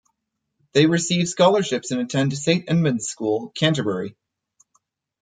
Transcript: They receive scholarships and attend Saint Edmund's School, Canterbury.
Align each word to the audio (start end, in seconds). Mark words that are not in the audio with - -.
They 0.71 0.87
receive 0.87 1.29
scholarships 1.29 1.91
and 1.91 2.01
attend 2.01 2.35
Saint 2.35 2.67
Edmund's 2.71 3.05
School, 3.07 3.49
Canterbury. 3.49 4.17